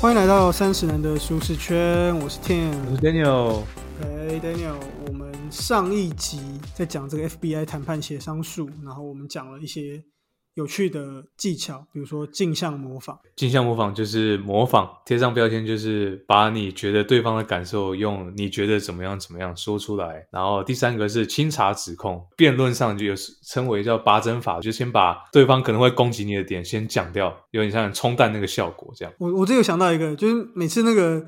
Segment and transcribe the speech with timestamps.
[0.00, 3.64] 欢迎来到三十人的舒适圈，我是 Tim，我是 Daniel。
[4.00, 4.76] 哎，Daniel，
[5.06, 6.40] 我们上一集
[6.74, 10.02] 在讲这个 FBI 谈判协商术，然后我们讲了一些。
[10.60, 13.18] 有趣的技巧，比如说镜像模仿。
[13.34, 20.26] 镜像模仿就是模仿，贴上标签就是把你觉得对方的感受用你觉得怎么样怎么样说出来。
[20.30, 29.14] 然后第三个是清查指控，辩论上就有称为叫拔针法，就先把对方可能会攻击你的点先讲掉，有点像冲淡那个效果这样。
[29.18, 31.26] 我我这有想到一个，就是每次那个。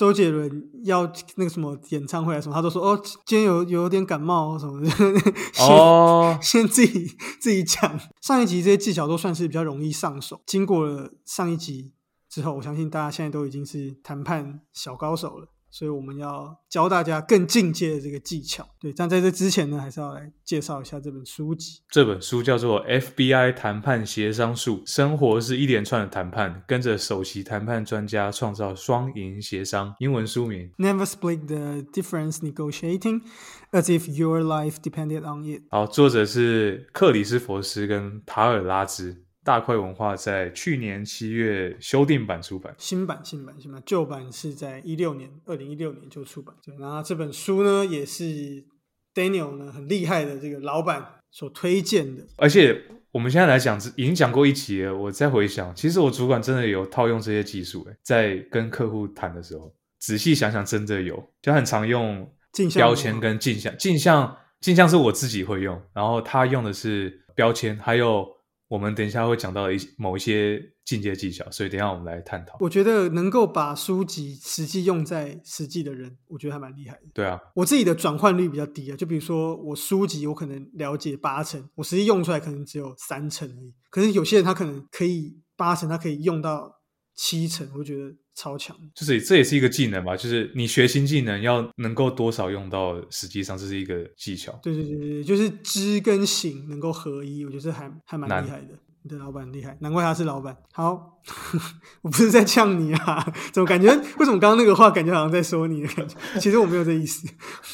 [0.00, 1.02] 周杰伦要
[1.34, 4.90] 那个什么演唱会啊什么，他都说哦，今天有有点感冒什么的，
[5.60, 7.06] 哦， 先自己
[7.38, 8.00] 自己讲。
[8.22, 11.92] 上一集这些技巧都算是比较容易上手，经过了上一集
[12.30, 15.48] 之后，我相信大家现在都已经是谈判小高手了。
[15.70, 18.92] 所以我们要教大家更进阶的这个技巧，对。
[18.92, 21.80] 但在这之前呢，还是要来介绍一下这本书籍。
[21.88, 29.94] 这本书叫做《FBI 谈判协商术》，生活是一连串的谈判，跟着首席谈判专家创造双赢协商。
[30.00, 33.22] 英文书名：Never split the difference negotiating
[33.70, 35.62] as if your life depended on it。
[35.70, 39.24] 好，作者是克里斯佛斯跟塔尔拉兹。
[39.50, 46.54] 大块文化在去年七月修订版出版，新版新版新版，旧版是在一六年，二零一六年就出版。
[46.64, 48.64] 对，然后这本书呢，也是
[49.12, 52.24] Daniel 呢很厉害的这个老板所推荐的。
[52.36, 54.96] 而且我们现在来讲，已经讲过一集了。
[54.96, 62.32] 我再回想，其实我主管真的有套用这些技术，在跟客户谈的时候，仔细想想，真的有，就很常用
[62.72, 63.76] 标签跟镜像。
[63.76, 68.24] 镜像镜像是我自己会用，然后他用的是标签，还有。
[68.70, 72.56] 我们等一下会讲到一某一些进阶技巧，所以等一下我们来探讨。
[72.60, 77.02] 我觉得能够把书籍实际用在实际的人，我觉得还蛮厉害的。
[77.12, 83.74] 对啊，我自己的转换率比较低啊，就比如说我书籍我可能了解八成，我实际用出来可能只有三成而已。
[83.90, 86.80] 可是有些人他可能可以八成，他可以用到
[87.16, 88.14] 七成，我觉得。
[88.34, 94.58] 超强，就是这也是一个技能吧，就是你学新技能要能够多少用到，实际上这是一个技巧。
[94.62, 98.68] 对对对对，就是知跟行能够合一，我觉得还还蛮厉害的。
[99.02, 100.54] 你的老板厉害，难怪他是老板。
[100.72, 101.20] 好，
[102.02, 103.90] 我不是在呛你啊，怎么感觉？
[104.18, 106.16] 为什么刚刚那个话感觉好像在说你的感觉？
[106.38, 107.26] 其实我没有这意思。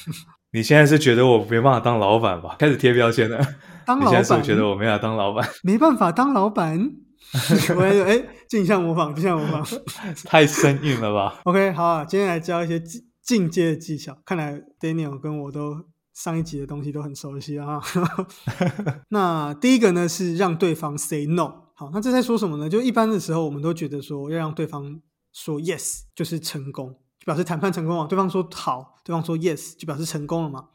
[0.52, 2.54] 你现在是觉得我没办法当老板吧？
[2.58, 3.44] 开始贴标签了。
[3.84, 6.92] 当老板，觉得我没法当老板，没办法当老板。
[7.76, 9.80] 我还说，哎，镜像模仿，镜像模仿，
[10.24, 14.16] 太生硬了吧？OK，好啊，今天来教一些进进阶的技巧。
[14.24, 17.80] 看来 Daniel 跟我都上一集的东西都很熟悉啊。
[19.10, 21.64] 那第一个呢是让对方 say no。
[21.74, 22.70] 好，那这在说什么呢？
[22.70, 25.00] 就一般的时候，我们都觉得说要让对方
[25.32, 26.88] 说 yes 就是成功，
[27.18, 28.06] 就表示谈判成功了。
[28.06, 30.68] 对方说好，对方说 yes 就表示成功了嘛。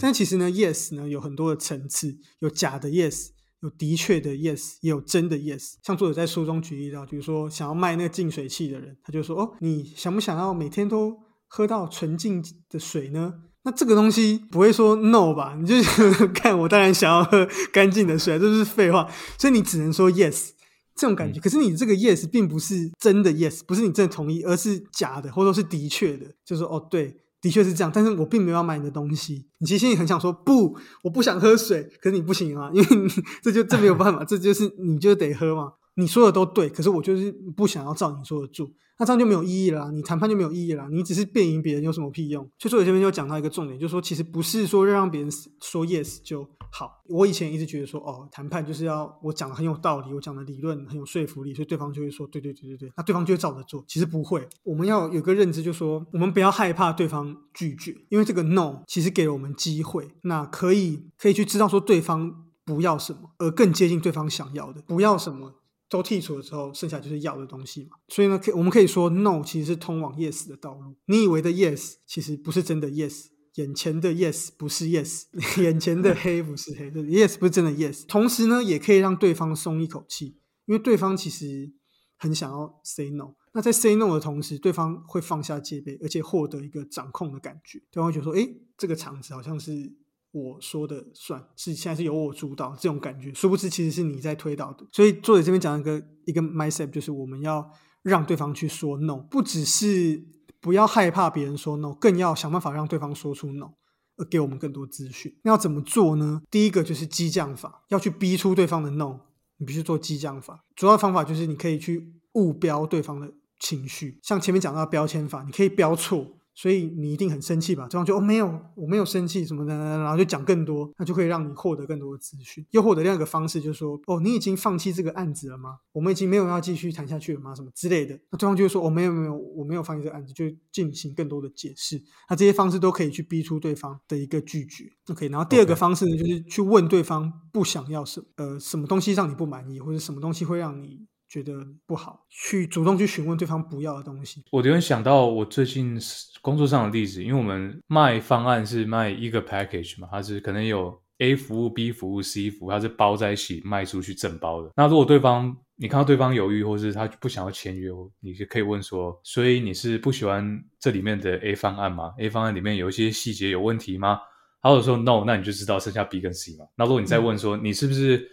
[0.00, 3.30] 但其实呢，yes 呢有很多的层次，有假的 yes。
[3.62, 5.74] 有的确的 yes，也有真的 yes。
[5.82, 15.54] 像作者在书中举例到，比如说想要卖那个净水器的人，他就说：“哦，你想不想要每天都喝到纯净的水呢？”那这个东西不会说 no 吧？
[15.60, 15.74] 你就
[16.32, 19.06] 看我当然想要喝干净的水，这是废话。
[19.38, 20.50] 所以你只能说 yes
[20.94, 21.38] 这种感觉。
[21.38, 27.18] 可是你这个 yes 并不是真的 yes，不是你真的同意，而是假的，或者说是的确的，就是说哦对。
[27.40, 29.46] 的确是这样，但是我并没有要买你的东西。
[29.58, 32.86] 你其实心里很想说不，我不想喝水，可是你不行啊，因为
[33.42, 35.72] 这就这没有办法，这就是你就得喝嘛。
[36.00, 38.68] 你说的都对，可是我就是不想要照你说的做。
[38.98, 42.44] 那这样就没有意义了，你谈判就没有意义了，你只是辩赢别人有什么屁用？
[42.58, 45.30] 所以说我这边就讲到一个重点，就是说其实不是说让别人
[45.62, 47.00] 说 yes 就好。
[47.08, 53.82] 我以前一直觉得说，哦，谈判就是要我讲的很有道理，我讲的理论很有说服力，所以对方就会说，对对对对对，那对方就会照着做。
[53.88, 62.30] 其实不会，我们要有个认知，就是说我们不要害怕对方拒绝，因为这个 no 其实给了我们机会，那可以可以去知道说对方
[62.66, 65.54] 不要什么，而更接近对方想要的，不要什么。
[65.90, 67.96] 都剔除了之后，剩下就是要的东西嘛。
[68.08, 70.94] 所以呢，可我们可以说，no 其实是通往 yes 的道路。
[71.06, 73.26] 你以为的 yes，其实不是真的 yes。
[73.56, 75.24] 眼前的 yes 不是 yes，
[75.60, 78.06] 眼前的 黑不是黑，就是 yes 不是真的 yes。
[78.06, 81.72] 同时呢，也可以让对方松一口气，因为对方其实
[82.16, 83.34] 很想要 say no。
[83.52, 87.80] 那在 say no 的同时，对方会放下戒备，而且获得一个掌控的感觉。
[87.90, 88.48] 对方会觉得说，哎，
[88.78, 89.92] 这个场子好像是。
[90.32, 94.86] 我说的算是现在是由我主导这种感觉，殊不知其实是你在推导的。
[94.92, 97.68] 所以作者这边讲一个一个 mindset，就是我们要
[98.02, 100.24] 让对方去说 no，不只是
[100.60, 103.72] 不要害怕别人说 no，更要想办法让对方说出 no，
[104.16, 105.36] 而给我们更多资讯。
[105.42, 106.42] 那要怎么做呢？
[106.50, 109.20] 第一个就是激将法，要去逼出对方的 no，
[109.58, 110.64] 你必须做激将法。
[110.76, 116.36] 主要方法就是你可以去误标对方的情绪，像前面讲到的标签法，你可以标错。
[116.54, 117.86] 所以你一定很生气吧？
[117.88, 122.64] 对方就哦没有，我没有生气什么的，然后就讲更多，那就可以让你获得更多的资讯。
[122.72, 125.78] 又获得另一个方式就是说哦，你已经放弃这个案子了吗？
[125.92, 127.54] 我们已经没有要继续谈下去了吗？
[127.54, 128.18] 什么之类的？
[128.30, 132.02] 那对方就会说哦没有没有，我没有放弃这个案子，就进行更多的解释。
[132.28, 134.84] 那这些方式都可以去逼出对方的一个拒绝。
[135.08, 141.06] OK，然后第二个方式呢，就是去问对方不想要什呃什么东西让你不满意，或者什么东西会让你。
[141.30, 144.42] 觉得不好，去主动去询问对方不要的东西。
[144.50, 145.96] 我突然想到我最近
[146.42, 154.72] 工作上的例子，因为我们卖方案是卖一个 package 嘛，它是可能有 A 服务、B 服务、C 服务，它是包在一起卖出去整包的。
[154.74, 164.18] 那如果对方你看到对方犹豫，或是他不想要签约，你就可以问说：所以你是不喜欢这里面的 A 方案吗？A 方案里面有一些细节有问题吗？
[164.62, 166.66] 或者说 No，那你就知道剩下 B 跟 C 嘛。
[166.76, 168.28] 那如果你再问说你是不是？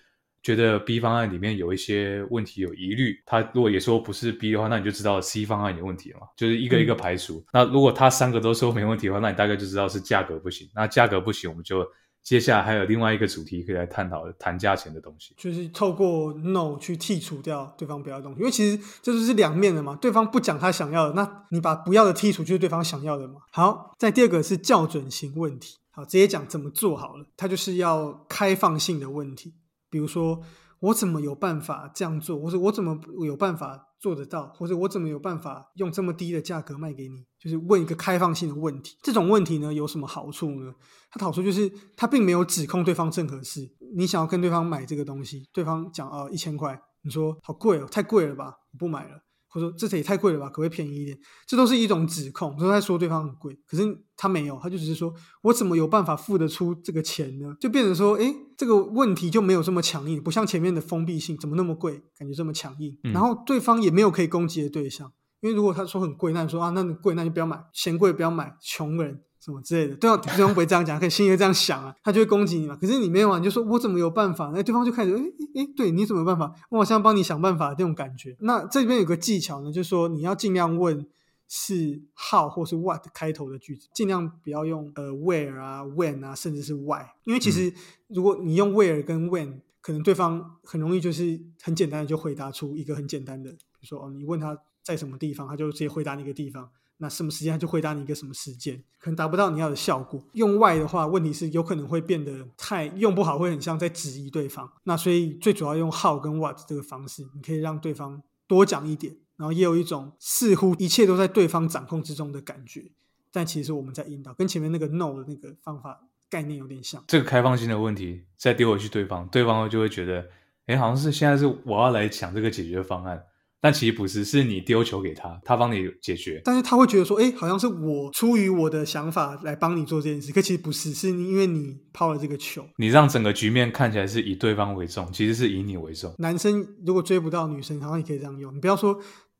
[0.47, 7.43] 觉得 B 方案里面有一些问题有疑虑，他如果也说不是 B 的话，那你就知道 C 方案有问题了嘛，就是一个一个排除。
[7.51, 10.69] 那如果他三个都说没问题的话，那你大概就知道是价格不行。
[10.73, 11.85] 那价格不行，我们就
[12.23, 19.97] 接下来还有另外一个主题可以来探讨谈价钱的东西，就是透过 No 去剔除掉对方不要的东西，因为其实这就是两面的嘛。
[19.97, 23.41] 对方不讲他想要的，那你把不要的剔除就是对方想要的嘛。
[23.51, 29.53] 好，在第二个是校准型问题，好，直接讲怎么做好了，它就是要开放性的问题。
[29.89, 30.41] 比如说，
[30.79, 32.39] 我怎么有办法这样做？
[32.39, 34.47] 或者我怎么有办法做得到？
[34.53, 37.25] 或者我怎么有办法用这么低的价格卖给你？
[37.39, 38.97] 就是问一个开放性的问题。
[39.01, 40.73] 这种问题呢，有什么好处呢？
[41.09, 43.67] 它好处就是，它并没有指控对方任何事。
[43.95, 49.19] 你想要跟对方买这个东西，对方讲哦一千块，你说好贵哦，太贵了吧，我不买了。
[49.57, 51.17] 或者说这也太贵了吧，可不可以便宜一点？
[51.47, 53.57] 这都是一种指控，都在说对方很贵。
[53.65, 53.83] 可是
[54.15, 55.11] 他没有，他就只是说
[55.41, 57.55] 我怎么有办法付得出这个钱呢？
[57.59, 62.95] 就变成说，哎，这个问题就没有这么强硬，不像前面的封闭性，怎么那么贵，感觉这么强硬。
[63.13, 65.11] 然后对方也没有可以攻击的对象，
[65.41, 69.21] 因为如果他说很贵，那你说啊，那你贵，那就不要买，嫌贵不要买，穷人。
[69.47, 72.75] 什么之类的，对方对方不会这样讲，可以心里会这样想啊，他就会攻击你嘛。
[72.75, 74.51] 可是你没有啊，你就说我怎么有办法？
[74.53, 75.21] 那对方就开始，哎
[75.55, 76.53] 哎，对你怎么有办法？
[76.69, 78.35] 我好像帮你想办法这种感觉。
[78.41, 81.07] 那这边有个技巧呢，就是说你要尽量问
[81.47, 87.73] 是 how 或是 what 开头的句子，尽量不要用呃 where 啊 when 啊，甚至是 why，因为其实
[88.09, 96.69] 如果你用 where 跟 when，可能对方很容易就是很简单的就回答出一个很简单的，比如说哦，你问他在什么地方，他就直接回答你一个地方。
[96.99, 100.19] 那什么时间他就回答你一个什么时间，可能达不到你要的效果。
[100.33, 104.71] 用 why 的话，问题是有可能会变得太用不好，会很像在质疑对方。
[104.83, 112.91] 那所以最主要用 how 跟 what 这个方式，你可以让对方多讲一点，然后也有一种似乎一切都在对方掌控之中的感觉。
[113.31, 117.03] 但其实我们在引导，跟前面那个 no 的那个方法概念有点像。
[117.07, 120.27] 这个开放性的问题再丢回去对方，对方就会觉得，
[120.65, 123.23] 哎，好像是现在是我要来想这个解决方案。
[123.59, 126.39] 但其实不是，是你丢球给他，他帮你解决。
[126.45, 136.13] 但是他会觉得说，哎，好像是我出于我的想法来帮你做这件事，可其实不是，是因为你抛了这个球，你让整个局面看起来是以对方为重，其实是以你为重。
[136.19, 138.99] 男生如果追不到女生，好像也可以这样用，你不要说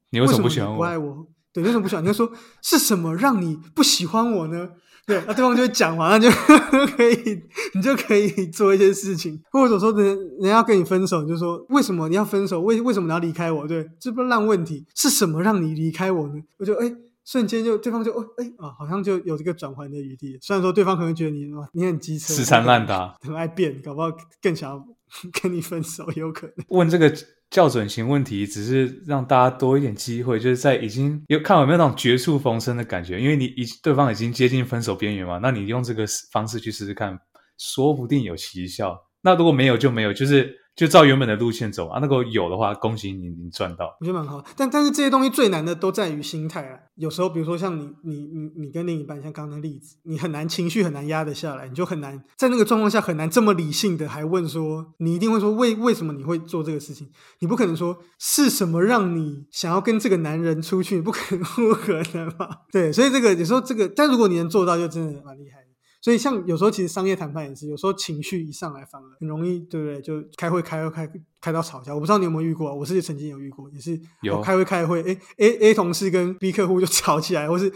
[0.10, 2.04] 你为什么不喜欢我，不爱我，对，为什么不喜欢？
[2.04, 2.32] 你就说
[2.64, 4.70] 是什么让你不喜欢我呢？
[5.08, 6.30] 对，那对方就会讲嘛，那就
[6.98, 7.42] 可以，
[7.74, 10.06] 你就可以做一些事情，或者说人
[10.40, 12.60] 人家要跟你分手，就说为什么你要分手？
[12.60, 13.66] 为为什么你要离开我？
[13.66, 16.34] 对，这不烂问题，是什么让你离开我呢？
[16.58, 20.38] 我就哎，瞬间就对方就哦哎啊，好像就有这个转换的余地。
[20.42, 24.12] 虽然说对方可能觉得你你很机车，死缠烂打，很爱变，搞不好
[24.42, 24.86] 更想要
[25.42, 26.56] 跟你分手，有可能。
[26.68, 27.14] 问这个。
[27.52, 37.20] 校准型问题只是让大家多一点机会，就是在已经有看有没有那种绝处逢生的感觉，因为你已对方已经接近分手边缘嘛，那你用这个方式去试试看，
[37.58, 38.98] 说不定有奇效。
[39.22, 40.67] 那如果没有就没有，就是。
[40.78, 43.98] 就照原本的路线走啊，那个有的话，恭喜你，你赚到。
[44.00, 46.78] 我觉得蛮好，但但是这些东西最难的都在于心态啊。
[46.98, 57.10] 有时候，比如说像你，你，你，你跟另一半，像刚刚的例子，你很难情绪很难压得下来，你就很难在那个状况下很难这么理性的还问说，你一定会说为为什么你会做这个事情？
[57.40, 61.02] 你不可能说是什么让你想要跟这个男人出去？
[61.02, 62.48] 不可能， 不可能吧？
[62.72, 65.67] 对，所以这个有时候这个，但如果你能做到，就真的蛮厉害。
[66.08, 70.02] 所以，像有时候其实商业谈判也是，有时候情绪一上来，反而很容易，对不对？
[70.02, 71.06] 就开会开会开
[71.42, 71.94] 开到吵架。
[71.94, 77.70] 我不知道你有没有遇过，我是曾经有遇过，也是有开会开会，哎，A A 同事跟 B 客户就吵起来，或是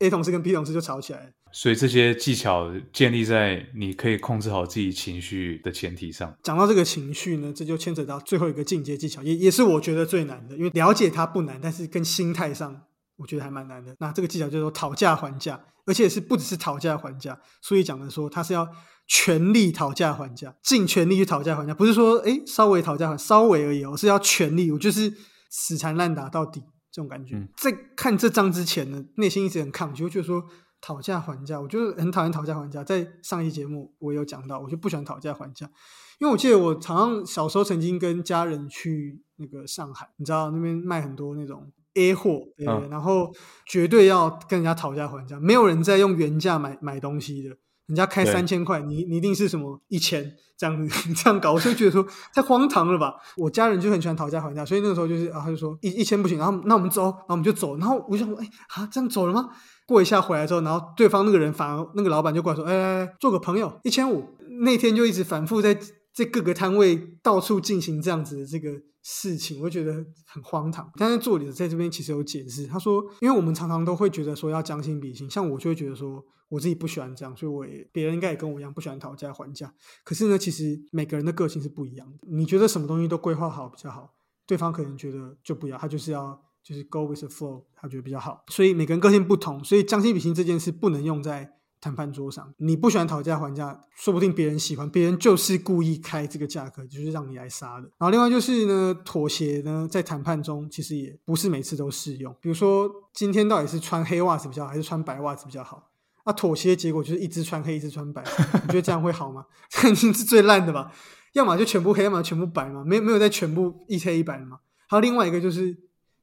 [0.00, 1.32] A 同事跟 B 同事就吵起来。
[1.52, 6.36] 所以这些技巧建立在你可以控制好自己情绪的前提上。
[6.42, 12.82] 讲到这个情绪呢，这就牵扯到最后一个进阶技巧，也也是我觉得最难的，因为了解它不难，但是跟心态上。
[13.16, 13.94] 我觉得还蛮难的。
[13.98, 17.38] 那这个技巧叫做讨价还价，而且是不只是讨价还价。
[17.60, 18.68] 所以讲的说，他是要
[19.06, 25.12] 全力讨价还价，尽全力去讨价还价，不是说哎稍微讨价还稍微而已，我是要全力，我就是
[25.50, 27.48] 死缠烂打到底，这种感觉。
[27.56, 30.44] 在看这章之前呢，内心一直很抗拒，觉得说
[30.80, 32.84] 讨价还价，我就是很讨厌讨价还价。
[32.84, 35.70] 在上一期节目我有讲到，我就不喜欢讨价还价，
[36.18, 43.32] 因为我记得我常常小时候曾经跟家人去那个上海，你知道那边卖很多那种 A 货，对，然后
[43.66, 47.56] 绝对要跟人家讨价还价，没有人在用原价买买东西的。
[47.86, 53.14] 人家开三千块，你你一定是什么一千这样子 这样搞，我就觉得说太荒唐了吧。
[53.36, 57.76] 我家人就很喜欢讨价还价，所以那个时候就是啊，他就说一一千不行，然后那我们走，然后我们就走。
[57.78, 59.50] 然后我就想说，哎啊，这样走了吗？
[59.86, 64.36] 过一下回来之后，然后对方那个人反而那个老板就过来说，哎，做个朋友，一千五。
[64.62, 65.72] 那天就一直反复在
[66.12, 68.70] 在各个摊位到处进行这样子的这个。
[69.08, 79.72] 事情我觉得很荒唐，但是作者在这边其实有解释，他说，因为我们常常都会觉得说要将心比心，像我就会觉得说我自己不喜欢这样，所以我也别人应该也跟我一样不喜欢讨价还价。
[80.02, 84.12] 可是呢，其实每个人的个性是不一样的，你觉得什么东西都规划好比较好，
[84.44, 88.42] 对方可能觉得就不要，他就是要就是 go with the flow，他觉得比较好。
[88.48, 91.52] 所以每个人个性不同，所以将心比心这件事不能用在。
[91.86, 97.82] 谈判桌上，你不喜欢讨价还价，说不定别人喜欢，别人就是故意开这个价格，就是让你来杀的。
[97.96, 102.34] 然后另外就是呢，妥协呢，在谈判中其实也不是每次都适用。
[102.40, 105.92] 比如说今天到底是穿黑袜子比较好，还是穿白袜子比较好？
[106.24, 108.20] 那妥协的结果就是一只穿黑，一只穿白，
[108.64, 109.46] 你觉得这样会好吗？
[109.70, 110.90] 肯定是最烂的吧？
[111.34, 114.58] 要么就全部黑，要么全部白嘛，没没有在全部一黑一白的嘛。
[114.88, 115.68] 还有另外一个就是，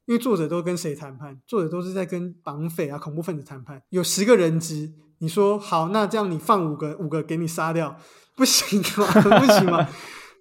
[0.04, 1.40] 因为作者都跟谁谈判？
[1.46, 4.92] 作者都是在跟绑匪啊、恐怖分子谈判，有十个人质。
[5.24, 7.96] 你说好，那这样你放五个，五个给你杀掉，
[8.36, 9.06] 不行吗？
[9.40, 9.88] 不行吗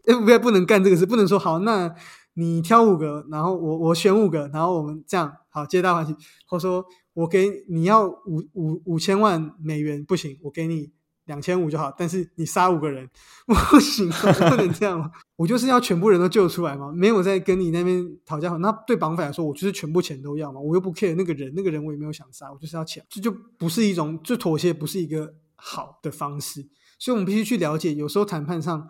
[0.03, 1.95] ？FBI 不能干这个事，不能说好，那
[2.33, 6.13] 你挑五个，然后我我选五个，然后我们这样好，皆大欢喜。
[6.45, 10.91] 或说我给你要五五五千万美元，不行，我给你。
[11.25, 13.09] 两千五就好，但是你杀五个人
[13.45, 15.11] 不行，不能这样吗？
[15.35, 18.49] 我就是要全部人都救出来嘛，没有在跟你那边讨价。
[18.57, 26.67] 那对绑匪来说，我就是全部钱都要嘛，我又不 care 那个人，那个人我也没有想杀，我就是要钱，这就不是一种，就妥协不是一个好的方式。
[26.99, 28.87] 所以我们必须去了解，有时候谈判上。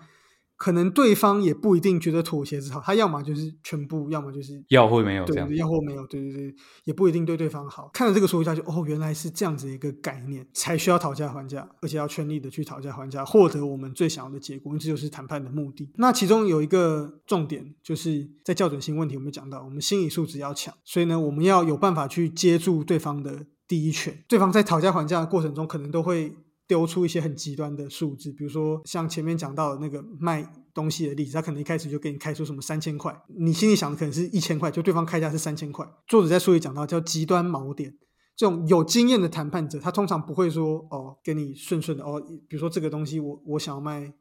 [0.55, 6.55] 可能对方也不一定觉得妥协是好，他要么就是全部，要么就是要或没有这样，要或没有，对对对，
[6.85, 7.89] 也不一定对对方好。
[7.93, 15.91] 看了这个说一下，就哦，原来是这样子一个概念，才需要讨价还价，而且要全力的去讨价还价，获得我们最想要的结果，这就是谈判的目的。
[15.95, 24.23] 那其中有一个重点，就是在校准性问题，我们讲到，我们心理素质要强，所以呢，我们要有办法去接住对方的第一拳。
[24.29, 26.35] 对方在讨价还价的过程中，可能都会。
[26.73, 35.87] 丢出一些很极端的数字，比如说像前面讲到的那个卖东西的例子，他可能一开始就给你开出什么三千块，你心里想的可能是一千块，就对方开价是三千块。
[36.07, 37.95] 作者在书里讲到叫极端锚点，
[38.35, 44.11] 这种有经验的谈判者，他通常不会说哦，给你顺顺的哦，比如说这个东西我我想要卖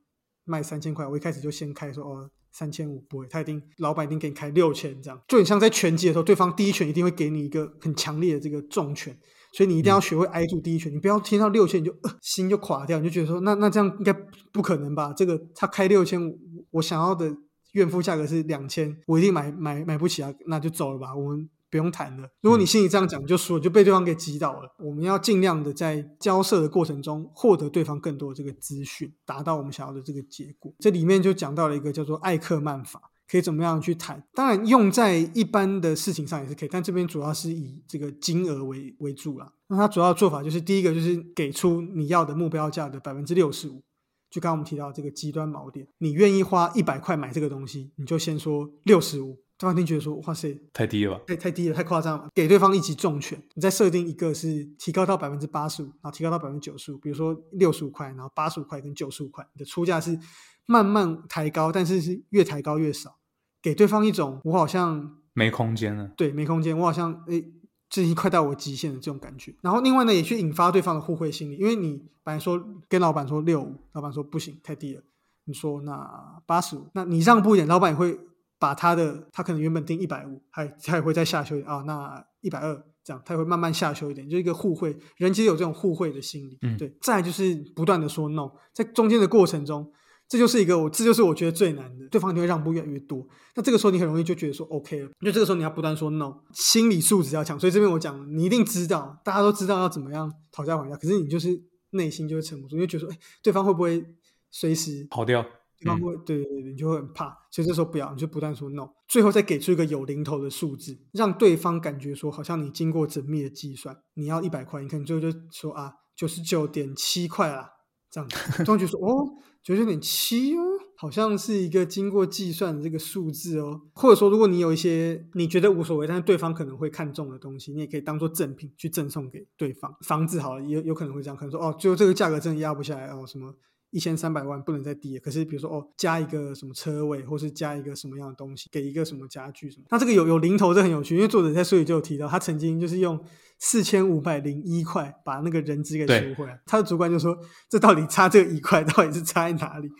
[0.45, 9.17] 卖三千块，我一开始就先开说哦三千五不会，他一定老板一定给你开六千这样，就很像在拳击的时候，对方第一拳一定会给你一个很强烈的这个重拳。
[9.55, 14.11] 所以你一定要学会挨住第一拳，你不要听到六千你就心就垮掉，你就觉得说那那这样应该
[14.51, 15.13] 不可能吧？
[15.13, 16.39] 这个他开六千五，
[16.71, 17.31] 我想要的
[17.73, 22.29] 怨妇价格是两千，我一定买买买不起啊，那就走了吧，我们不用谈了。
[22.43, 24.69] 如果你心里这样讲，就输了，就被对方给击倒了。
[24.79, 30.73] 我们要尽量的在交涉的过程中获得对方更多的这个资讯，达到我们想要的这个结果。
[30.79, 33.01] 这里面就讲到了一个叫做艾克曼法。
[33.31, 34.23] 可以怎么样去谈？
[34.35, 39.51] 当然用在一般的事情上也是可以，但这边主要是以这个金额为为主了。
[39.69, 43.83] 那它主要做法就是第一个就是给出你要的目标价的百分之六十五。
[44.29, 49.39] 就刚刚我们提到这个极端锚点，你愿意花一百块买这个东西，你就先说六十五。
[49.63, 52.29] 对方听觉得说哇塞，太低了吧，太太低了，太夸张了。
[52.35, 56.99] 给对方一级重拳，你再设定一个是提高到百分之八十五，然后提高到百分之九十五。
[56.99, 60.19] 比如说六十五块，然后八十五块跟九十五块，你的出价是
[60.67, 63.19] 慢慢抬高，但是是越抬高越少。
[63.63, 67.53] 给对方一种我好像没空间了，对，没空间，我好像诶，
[67.89, 69.55] 这已经快到我极限的这种感觉。
[69.61, 75.03] 然后另外呢，也去引发对方的互惠心理，因为你本来说跟老板说六五，老板说不行，太低了。
[75.45, 78.19] 你说那八十五，那你让步一点，老板也会
[78.63, 86.97] 把他的他可能原本定一百五，还他也会再下修啊，那一百二这样，他也会慢慢下修一点，就一个互惠，人其实有这种互惠的心理，嗯，对。
[87.03, 89.93] 再就是不断的说 no，在中间的过程中。
[90.29, 93.23] 这就是一个我，这就是我觉得最难的，对方就会让步越来越多。
[93.55, 97.61] 那这个时候你很容易就觉得说 OK 了，因为这个时候你要不断说 no，心理素质要强。
[97.61, 104.03] 所以这边我讲，你一定知道，大家都知道要怎么样讨价还价，可是你就是内心就会沉不住，因为觉得说，哎，对方会不会
[104.51, 105.45] 随时跑掉？
[105.83, 107.37] 对方会，对对对，你就会很怕。
[107.51, 117.71] 所以这时候不要，你就不断说 no，最后再给出一个有零头的数字，让对方感觉说好像你经过缜密的计算，你要一百块，你可能最后就说啊，九十九点七块啦，
[118.11, 119.29] 这样，对方就说哦，
[119.63, 120.63] 九十九点七哦。
[120.95, 123.81] 好像是一个经过计算的这个数字哦。
[123.93, 129.93] 或者说，如果你有一些你觉得无所谓，但是对方可能会看中的东西，你也可以当做赠品去赠送给对方。
[130.03, 133.53] 房子好了，也有可能会这样，可能说哦，最后这个价格真的压不下来哦，什么？
[133.93, 143.23] 一千三百万不能再低了，可是比如说哦，加一个什么车位，或是加一个什么样的东西，给一个什么家具什么，那这个有有零头，这很有趣，因为作者在书里就有提到，他曾经就是用
[143.59, 147.37] 四千五百零一块把那个人质给赎回来，他的主管就说
[147.69, 149.91] 这到底差这一块到底是差在哪里？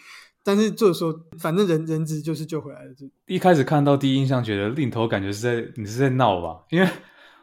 [0.43, 2.95] 但是作者说反正人人质就是救回来了。
[2.95, 6.65] 就一开始看到第一印象觉得零头感觉是在你是在闹吧？
[6.71, 6.89] 因为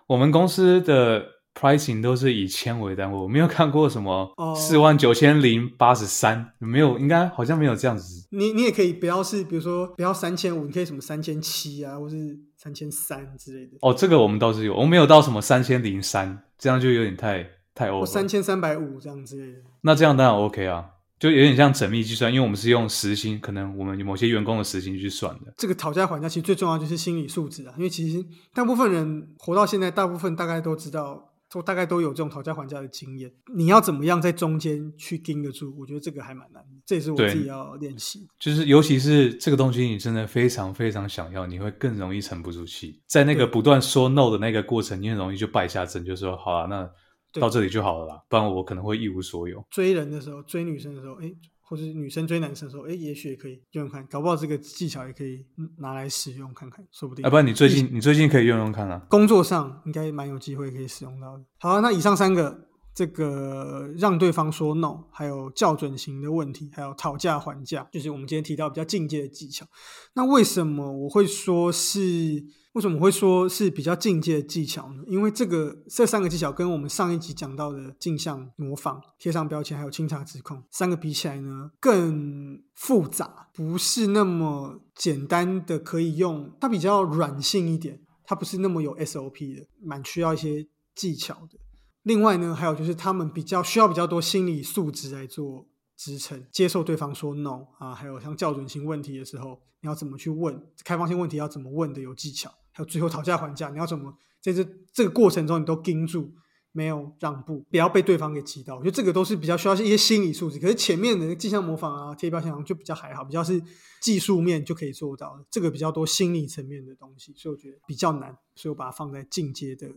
[0.08, 1.39] 我们公司的。
[1.60, 8.26] Pricing 都是以千为单位，我没有看过什么四万九千零八十三，没有，应该好像没有这样子。
[8.32, 13.78] 你你也可以不要是，比如说不要三千五，你可以什么三千七啊，或是三千三之类的。
[13.82, 18.06] 哦，这个我们倒是有，我们没有到什么三千零三，这样就有点太太 over。
[18.06, 19.60] 三千三百五这样之类的。
[19.82, 20.86] 那这样当然 OK 啊，
[21.20, 25.54] 就有点像缜密计算，因为我们是用时薪，可能我们某些员工的时薪去算的。
[25.58, 31.26] 这个讨价还价其实最重要就是心理素质啊，因为其实大部分人活到现在，大部分大概都知道。
[31.52, 35.74] 都大概都有这种讨价还价的经验，你要怎么样在中间去盯得住？
[35.78, 38.28] 我觉得这个还蛮难的，这也是我自己要练习。
[38.40, 43.02] 就是尤其是这个东西，你真的非常非常想要，你会更容易沉不住气。
[43.08, 49.66] 在那个不断说 no 的那个过程，你很容易就败下阵，就说好了，那到这里就好了啦，不然我可能会一无所有。
[49.72, 51.34] 追人的时候，追女生的时候，哎。
[51.70, 55.46] 或者女生追男生的时候，哎，也许也可以用用看，搞不好这个技巧也可以
[55.78, 57.24] 拿来使用看看，说不定。
[57.24, 61.44] 啊不然你最近你最近可以用用看啊，工作上应该蛮有机会可以使用到的。
[61.60, 69.66] 好，那以上三个，这个让对方说 no，还有校准型的问题，还有讨价还价，就是我们今天提到比较进阶的技巧。
[70.14, 72.46] 那为什么我会说是？
[72.74, 75.04] 为什么会说是比较进阶的技巧呢？
[75.08, 86.56] 因为这个这三个技巧跟我们上一集讲到的镜像模仿、贴上标签还有清查指控三个比起来呢，更复杂，不是那么简单的可以用。
[86.62, 91.58] 它比较软性一点，它不是那么有 SOP 的，蛮需要一些技巧的。
[92.04, 100.62] 另外呢，还有就是他们比较需要比较多心理素质来做支撑，接受对方说 no 啊，还有像校准性问题的时候，你要怎么去问？
[100.84, 102.50] 开放性问题要怎么问的有技巧。
[102.72, 106.32] 还有最后讨价还价，你要怎么在这这个过程中你都盯住，
[106.72, 108.76] 没有让步，不要被对方给击到。
[108.76, 110.58] 我觉得这个都是比较需要一些心理素质。
[110.58, 113.62] 可是前面的镜像模仿啊、贴标签就比较还好，比较是
[114.02, 115.46] 技术面就可以做到的。
[115.52, 119.92] 这个比较多心理层面的东西，所以我觉得比较难，所以我把它放在进阶的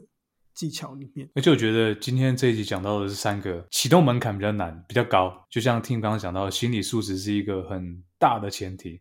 [0.55, 1.29] 技巧里面。
[1.35, 9.01] 而且我觉得今天这一集讲到的是三个启动门槛比较难、比较高，就像听刚刚讲到，心理素质是一个很大的前提。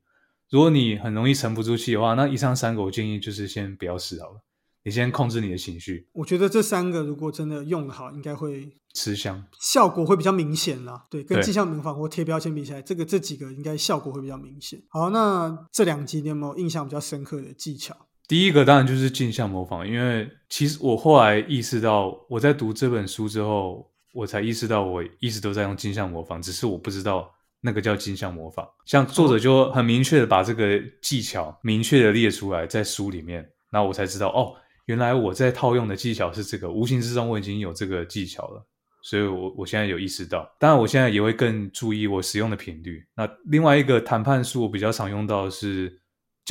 [0.50, 4.44] 如果你很容易沉不住气的话，那以上三个我建议就是先不要试好了。
[4.84, 6.08] 你先控制你的情绪。
[6.12, 11.06] 我觉得这三个如果真的用的好，应该会吃香，效果会比较明显啦。
[11.10, 14.82] 对，跟迹象模仿或贴标签比起来，这个这几个应该效果会比较明显。
[14.90, 17.96] 好，那这两集你有没有印象比较深刻的技巧？
[18.32, 27.30] 第一个当然就是镜像模仿，因为其实我后来意识到，我在读这本书之后，我才意识到我一直都在用镜像模仿，只是我不知道。
[27.60, 38.65] 那个叫镜像模仿，像作者就很明确的把这个技巧明确的列出来在书里面，那我才知道哦，原来我在套用的技巧是这个，无形之中我已经有这个技巧了，
[39.04, 43.06] 所以我我现在有意识到，当然我现在也会更注意我使用的频率。
[43.13, 46.01] 那另外一个谈判书我比较常用到的是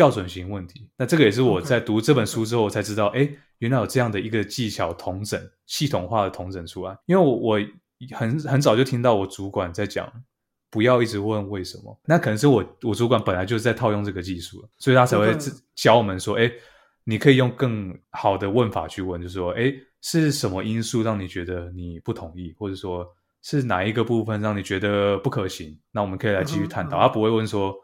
[0.00, 7.60] 校准型问题，那这个也是我在读这本书之后我才知道，哎，原来有这样的一个技巧同整系统化的同整出来，因为我我
[8.16, 10.10] 很很早就听到我主管在讲。
[10.72, 15.36] 不要一直问为什么，那可能是我我主管本来就是在套用这个技术所以他才会
[15.74, 16.48] 教我们说，哎，
[17.02, 23.04] 你可以用更好的问法去问，就是说，哎，是什么因素让你觉得你不同意，或者说
[23.42, 25.76] 是哪一个部分让你觉得不可行？
[25.90, 27.00] 那我们可以来继续探讨。
[27.00, 27.74] 他不会问说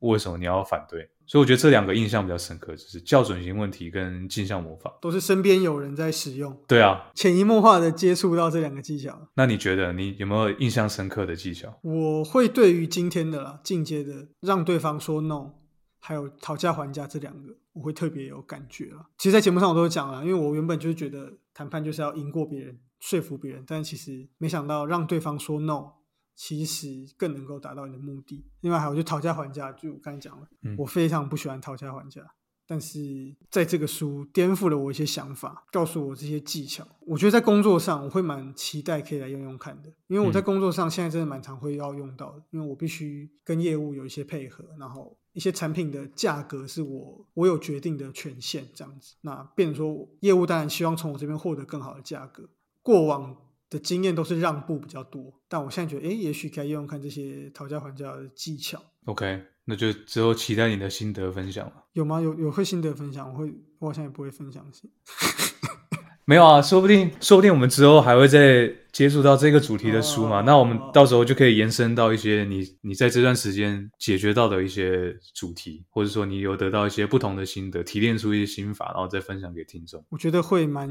[0.00, 1.08] 为什么你要反对。
[1.26, 6.60] 所以我觉得这两个印象比较深刻，就是校准型问题跟镜像模仿，都是身边有人在使用。
[6.66, 9.28] 对啊，潜移默化的接触到这两个技巧。
[9.34, 11.78] 那你觉得你有没有印象深刻的技巧？
[11.82, 15.52] 我会对于今天的啦，进阶的让对方说 no，
[16.00, 19.06] 还有讨价还价这两个，我会特别有感觉了。
[19.16, 25.92] 其实，在节目上我都有讲了，因为我原本就是觉得谈判就是要赢过别人，说服别人，但其实没想到让对方说 no。
[26.34, 28.44] 其实更能够达到你的目的。
[28.60, 32.22] 另外还有就讨价还价，就我刚才讲了，我非常不喜欢讨价还价。
[32.66, 36.86] 但是在这个书颠覆了我一些想法，告诉我这些技巧。
[37.00, 42.44] 我觉得在工作上我会蛮期待可以来用用看的，因为我在工作上现在真的蛮常会要用到的。
[42.50, 49.16] 因为我必须跟业务有一些配合，然后一些产品的价格是我我有决定的权限，这样子。
[49.22, 52.48] 那变成说业务当然希望从我这边获得更好的价格。
[52.82, 53.36] 过往。
[53.70, 58.82] 的经验都是让步比较多，但我现在觉得，哎，也许可以用用看这些讨价还价的技巧。
[59.04, 61.84] OK，那就之后期待你的心得分享了。
[61.92, 62.20] 有吗？
[62.20, 63.32] 有有会心得分享？
[63.32, 64.88] 我会，我好像也不会分享些。
[66.26, 70.40] 没有啊，说不定说不定我们之后还会再接触到这个主题的书嘛。
[70.42, 80.04] 那我们到时候就可以延伸到一些你你在这段时间解决到的一些主题，或者说你有得到一些不同的心得，提炼出一些心法，然后再分享给听众。
[80.10, 80.88] 我觉得会蛮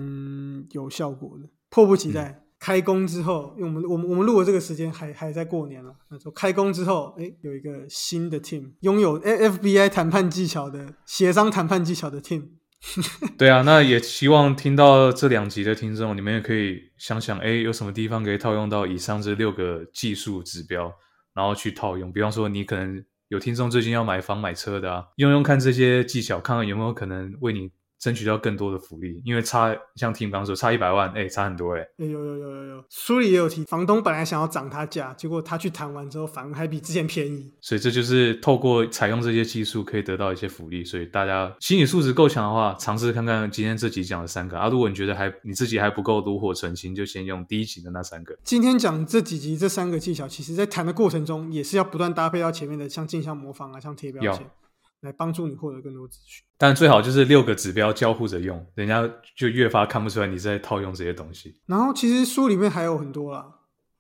[0.71, 2.43] 有效果的，迫不及待。
[2.59, 12.43] 开工之后，因为我们我们我们录的这个时间还还在过年了，那就开工之后，哎，有一个新的 team，拥有 FBI 谈判技巧的协商谈判技巧的 team。
[13.37, 20.91] 对啊，那也希望听到这两集的听众，你们也可以想想，哎，有什么地方可以套用到以上这六个技术指标，
[21.33, 22.11] 然后去套用。
[22.11, 27.71] 比方说，你可能有听众最近要买房买车的啊，用用看这些技巧，看看有没有可能为你。
[27.99, 31.85] 争取到更多的福利，因为差像听刚说差一百万，哎，差很多哎。
[31.97, 37.51] 有有有有有，书里也有提，房东本来想要涨他价，结果他去谈完之后，反而还比之前便宜。
[37.59, 40.83] 所以这就是透过采用这些技术，可以得到一些福利。
[40.83, 44.69] 所以大家心理素质够强的话，尝试看看今天这集讲的三个啊。
[44.69, 48.37] 如果你觉得还你自己还不够炉火纯青，就先用第一集的那三个。
[48.45, 54.49] 今天讲这几集这三个技巧，其实在谈的过程中，也是要不断搭配到前面的，像镜像模仿啊，像贴标签。
[55.01, 61.59] 来帮助你获得更多资讯，但最好就是六个指标交互着用，人家就越发看不出来你在套用这些东西。
[61.65, 63.45] 然后其实书里面还有很多啦，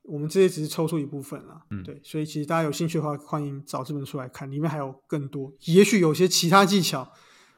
[0.01, 1.61] 我们这些只是抽出一部分啦。
[1.69, 7.09] 嗯，对，所以其实大家有兴趣的话，欢迎找这本书来看，里面还有更多，也许有些其他技巧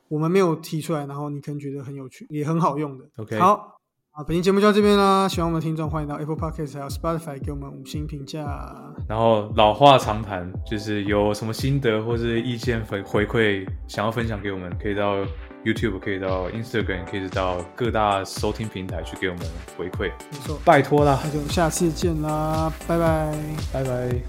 [0.08, 3.06] 我们没有提出来，然后你可能觉得很有趣，也很好用的。
[3.18, 3.81] OK，好。
[4.22, 5.28] 好，本期节目就到这边啦！
[5.28, 8.72] 喜欢我们的听众，欢迎到 Apple Podcast 还有 Spotify 给我们五星评价。
[9.08, 15.26] 然后老话常谈，就是有什么心得或是意见回回馈，想要分享给我们，可以到
[15.66, 19.44] YouTube，可以到 Instagram，可以到各大收听平台去给我们
[19.76, 20.12] 回馈。
[20.32, 21.20] 没错，拜托啦！
[21.24, 23.36] 那就下次见啦，拜拜，
[23.74, 24.22] 拜拜。